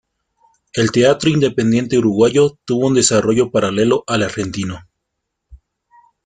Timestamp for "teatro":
0.91-1.29